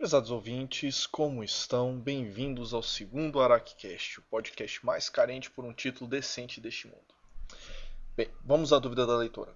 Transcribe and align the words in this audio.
Prezados 0.00 0.30
ouvintes, 0.30 1.06
como 1.06 1.44
estão? 1.44 2.00
Bem-vindos 2.00 2.72
ao 2.72 2.82
segundo 2.82 3.38
AraqueCast, 3.38 4.20
o 4.20 4.22
podcast 4.22 4.82
mais 4.82 5.10
carente 5.10 5.50
por 5.50 5.62
um 5.62 5.74
título 5.74 6.08
decente 6.08 6.58
deste 6.58 6.86
mundo. 6.86 7.14
Bem, 8.16 8.30
vamos 8.42 8.72
à 8.72 8.78
dúvida 8.78 9.06
da 9.06 9.14
leitora. 9.14 9.54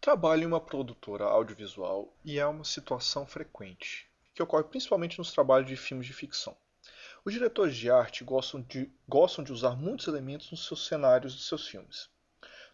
Trabalho 0.00 0.42
em 0.42 0.46
uma 0.46 0.60
produtora 0.60 1.26
audiovisual 1.26 2.12
e 2.24 2.40
é 2.40 2.44
uma 2.44 2.64
situação 2.64 3.24
frequente, 3.24 4.10
que 4.34 4.42
ocorre 4.42 4.64
principalmente 4.64 5.16
nos 5.18 5.30
trabalhos 5.30 5.68
de 5.68 5.76
filmes 5.76 6.08
de 6.08 6.12
ficção. 6.12 6.56
Os 7.24 7.32
diretores 7.32 7.76
de 7.76 7.88
arte 7.88 8.24
gostam 8.24 8.62
de, 8.62 8.90
gostam 9.08 9.44
de 9.44 9.52
usar 9.52 9.76
muitos 9.76 10.08
elementos 10.08 10.50
nos 10.50 10.66
seus 10.66 10.88
cenários 10.88 11.36
de 11.36 11.42
seus 11.44 11.68
filmes. 11.68 12.10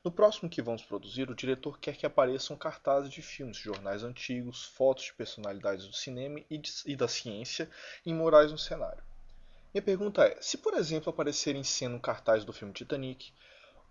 No 0.08 0.12
próximo 0.12 0.48
que 0.48 0.62
vamos 0.62 0.82
produzir, 0.82 1.28
o 1.28 1.34
diretor 1.34 1.78
quer 1.78 1.94
que 1.94 2.06
apareçam 2.06 2.56
cartazes 2.56 3.10
de 3.10 3.20
filmes, 3.20 3.58
jornais 3.58 4.02
antigos, 4.02 4.64
fotos 4.64 5.04
de 5.04 5.12
personalidades 5.12 5.86
do 5.86 5.92
cinema 5.92 6.40
e, 6.48 6.56
de, 6.56 6.72
e 6.86 6.96
da 6.96 7.06
ciência 7.06 7.68
e 8.06 8.14
morais 8.14 8.50
no 8.50 8.56
cenário. 8.56 9.04
Minha 9.74 9.82
pergunta 9.82 10.24
é: 10.24 10.40
se 10.40 10.56
por 10.56 10.72
exemplo 10.72 11.10
aparecer 11.10 11.54
em 11.54 11.62
cena 11.62 11.94
um 11.94 12.00
cartaz 12.00 12.42
do 12.42 12.54
filme 12.54 12.72
Titanic, 12.72 13.34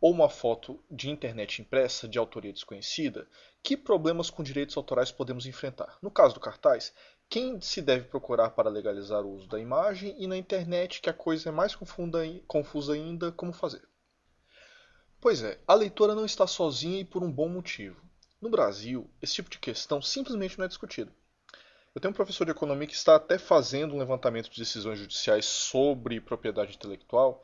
ou 0.01 0.11
uma 0.11 0.27
foto 0.27 0.83
de 0.89 1.07
internet 1.07 1.61
impressa 1.61 2.07
de 2.07 2.17
autoria 2.17 2.51
desconhecida, 2.51 3.27
que 3.61 3.77
problemas 3.77 4.31
com 4.31 4.41
direitos 4.41 4.75
autorais 4.75 5.11
podemos 5.11 5.45
enfrentar? 5.45 5.99
No 6.01 6.09
caso 6.09 6.33
do 6.33 6.39
cartaz, 6.39 6.95
quem 7.29 7.61
se 7.61 7.79
deve 7.79 8.05
procurar 8.05 8.49
para 8.49 8.71
legalizar 8.71 9.23
o 9.23 9.35
uso 9.35 9.47
da 9.47 9.59
imagem 9.59 10.15
e 10.17 10.25
na 10.25 10.35
internet 10.35 10.99
que 10.99 11.11
a 11.11 11.13
coisa 11.13 11.49
é 11.49 11.51
mais 11.51 11.75
confusa 11.75 12.93
ainda 12.93 13.31
como 13.31 13.53
fazer? 13.53 13.87
Pois 15.19 15.41
é, 15.41 15.59
a 15.67 15.73
leitora 15.73 16.13
não 16.13 16.25
está 16.25 16.45
sozinha 16.45 16.99
e 16.99 17.05
por 17.05 17.23
um 17.23 17.31
bom 17.31 17.49
motivo. 17.49 17.99
No 18.39 18.49
Brasil, 18.49 19.09
esse 19.21 19.33
tipo 19.33 19.49
de 19.49 19.57
questão 19.57 20.01
simplesmente 20.01 20.57
não 20.57 20.65
é 20.65 20.67
discutido. 20.67 21.11
Eu 21.95 21.99
tenho 21.99 22.11
um 22.11 22.15
professor 22.15 22.45
de 22.45 22.51
economia 22.51 22.87
que 22.87 22.93
está 22.93 23.15
até 23.15 23.39
fazendo 23.39 23.95
um 23.95 23.97
levantamento 23.97 24.51
de 24.51 24.59
decisões 24.59 24.99
judiciais 24.99 25.45
sobre 25.45 26.21
propriedade 26.21 26.75
intelectual 26.75 27.41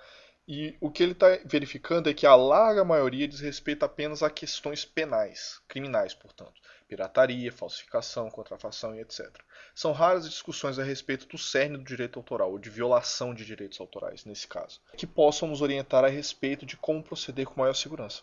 e 0.47 0.75
o 0.81 0.91
que 0.91 1.02
ele 1.02 1.13
está 1.13 1.39
verificando 1.45 2.09
é 2.09 2.13
que 2.13 2.25
a 2.25 2.36
larga 2.36 2.83
maioria 2.83 3.27
diz 3.27 3.39
respeito 3.39 3.83
apenas 3.83 4.22
a 4.22 4.30
questões 4.30 4.83
penais, 4.83 5.61
criminais, 5.69 6.13
portanto, 6.13 6.61
pirataria, 6.88 7.52
falsificação, 7.52 8.30
contrafação 8.30 8.94
e 8.94 9.00
etc. 9.00 9.30
São 9.73 9.94
raras 9.94 10.30
discussões 10.30 10.77
a 10.77 10.83
respeito 10.83 11.27
do 11.27 11.38
cerne 11.38 11.77
do 11.77 11.83
direito 11.83 12.19
autoral, 12.19 12.52
ou 12.52 12.59
de 12.59 12.69
violação 12.69 13.33
de 13.33 13.45
direitos 13.45 13.80
autorais, 13.80 14.25
nesse 14.25 14.47
caso, 14.47 14.81
que 14.97 15.08
possam 15.08 15.47
nos 15.47 15.61
orientar 15.61 16.03
a 16.03 16.09
respeito 16.09 16.66
de 16.66 16.75
como 16.75 17.02
proceder 17.02 17.45
com 17.45 17.61
maior 17.61 17.73
segurança. 17.73 18.22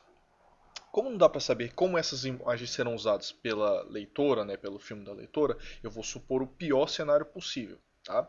Como 0.92 1.08
não 1.08 1.16
dá 1.16 1.28
para 1.28 1.40
saber 1.40 1.72
como 1.72 1.96
essas 1.96 2.24
imagens 2.24 2.70
serão 2.70 2.94
usadas 2.94 3.32
pela 3.32 3.82
leitora, 3.84 4.44
né, 4.44 4.56
pelo 4.56 4.78
filme 4.78 5.04
da 5.04 5.12
leitora, 5.12 5.56
eu 5.82 5.90
vou 5.90 6.02
supor 6.02 6.42
o 6.42 6.46
pior 6.46 6.86
cenário 6.86 7.24
possível. 7.24 7.78
Tá? 8.04 8.28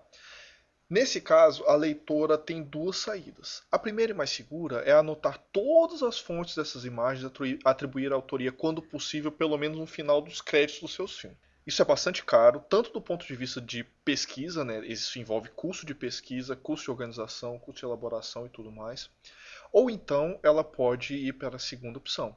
Nesse 0.92 1.22
caso, 1.22 1.64
a 1.68 1.76
leitora 1.78 2.38
tem 2.38 2.62
duas 2.62 2.98
saídas. 2.98 3.64
A 3.72 3.80
primeira 3.80 4.12
e 4.12 4.14
mais 4.14 4.30
segura 4.30 4.80
é 4.80 4.92
anotar 4.92 5.38
todas 5.54 6.04
as 6.04 6.20
fontes 6.20 6.54
dessas 6.54 6.84
imagens 6.84 7.32
e 7.46 7.58
atribuir 7.64 8.12
a 8.12 8.16
autoria, 8.16 8.52
quando 8.52 8.82
possível, 8.82 9.32
pelo 9.32 9.58
menos 9.58 9.80
no 9.80 9.88
final 9.88 10.22
dos 10.22 10.42
créditos 10.42 10.82
dos 10.82 10.94
seus 10.94 11.18
filmes. 11.18 11.38
Isso 11.66 11.82
é 11.82 11.86
bastante 11.86 12.26
caro, 12.26 12.60
tanto 12.70 12.92
do 12.92 13.00
ponto 13.00 13.26
de 13.26 13.34
vista 13.38 13.62
de 13.62 13.86
pesquisa, 14.04 14.66
né? 14.66 14.86
isso 14.86 15.18
envolve 15.18 15.48
custo 15.52 15.86
de 15.86 15.96
pesquisa, 15.96 16.58
custo 16.58 16.88
de 16.88 16.92
organização, 16.92 17.58
custo 17.58 17.80
de 17.80 17.86
elaboração 17.86 18.46
e 18.46 18.50
tudo 18.50 18.70
mais. 18.70 19.10
Ou 19.72 19.90
então 19.90 20.38
ela 20.44 20.62
pode 20.62 21.16
ir 21.16 21.32
para 21.32 21.56
a 21.56 21.60
segunda 21.60 22.00
opção, 22.00 22.36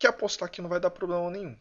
que 0.00 0.08
é 0.08 0.10
apostar 0.10 0.50
que 0.50 0.60
não 0.60 0.68
vai 0.68 0.80
dar 0.80 0.90
problema 0.90 1.30
nenhum. 1.30 1.56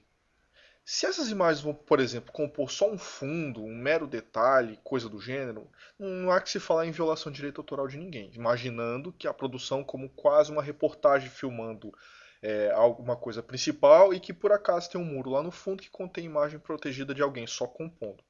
Se 0.85 1.05
essas 1.05 1.29
imagens 1.29 1.63
vão, 1.63 1.73
por 1.73 1.99
exemplo, 1.99 2.33
compor 2.33 2.69
só 2.69 2.91
um 2.91 2.97
fundo, 2.97 3.63
um 3.63 3.75
mero 3.75 4.05
detalhe, 4.05 4.79
coisa 4.83 5.07
do 5.07 5.19
gênero, 5.19 5.69
não 5.97 6.29
há 6.29 6.41
que 6.41 6.49
se 6.49 6.59
falar 6.59 6.85
em 6.85 6.91
violação 6.91 7.31
de 7.31 7.37
direito 7.37 7.61
autoral 7.61 7.87
de 7.87 7.97
ninguém. 7.97 8.31
Imaginando 8.33 9.13
que 9.13 9.27
a 9.27 9.33
produção 9.33 9.81
como 9.83 10.09
quase 10.09 10.51
uma 10.51 10.61
reportagem 10.61 11.29
filmando 11.29 11.93
é, 12.41 12.69
alguma 12.71 13.15
coisa 13.15 13.41
principal 13.41 14.13
e 14.13 14.19
que 14.19 14.33
por 14.33 14.51
acaso 14.51 14.89
tem 14.89 14.99
um 14.99 15.05
muro 15.05 15.29
lá 15.29 15.41
no 15.41 15.51
fundo 15.51 15.81
que 15.81 15.89
contém 15.89 16.25
imagem 16.25 16.59
protegida 16.59 17.15
de 17.15 17.21
alguém 17.21 17.47
só 17.47 17.65
compondo. 17.65 18.21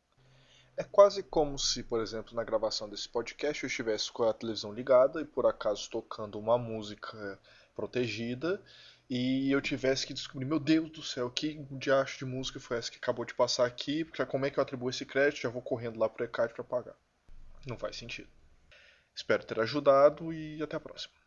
É 0.75 0.83
quase 0.83 1.21
como 1.21 1.57
se, 1.59 1.83
por 1.83 2.01
exemplo, 2.01 2.35
na 2.35 2.43
gravação 2.43 2.89
desse 2.89 3.07
podcast 3.07 3.63
eu 3.63 3.67
estivesse 3.67 4.11
com 4.11 4.23
a 4.23 4.33
televisão 4.33 4.73
ligada 4.73 5.21
e 5.21 5.25
por 5.25 5.45
acaso 5.45 5.87
tocando 5.89 6.39
uma 6.39 6.57
música 6.57 7.39
protegida 7.75 8.59
e 9.07 9.51
eu 9.51 9.61
tivesse 9.61 10.07
que 10.07 10.13
descobrir, 10.13 10.45
meu 10.45 10.59
Deus 10.59 10.89
do 10.89 11.03
céu, 11.03 11.29
que 11.29 11.63
diacho 11.71 12.17
de 12.19 12.25
música 12.25 12.59
foi 12.59 12.77
essa 12.77 12.89
que 12.89 12.97
acabou 12.97 13.23
de 13.23 13.35
passar 13.35 13.65
aqui, 13.65 14.03
porque 14.03 14.25
como 14.25 14.45
é 14.47 14.49
que 14.49 14.57
eu 14.57 14.63
atribuo 14.63 14.89
esse 14.89 15.05
crédito, 15.05 15.41
já 15.41 15.49
vou 15.49 15.61
correndo 15.61 15.99
lá 15.99 16.09
pro 16.09 16.23
ECAD 16.23 16.53
para 16.53 16.63
pagar. 16.63 16.95
Não 17.67 17.77
faz 17.77 17.95
sentido. 17.95 18.29
Espero 19.15 19.45
ter 19.45 19.59
ajudado 19.59 20.33
e 20.33 20.61
até 20.63 20.75
a 20.75 20.79
próxima. 20.79 21.22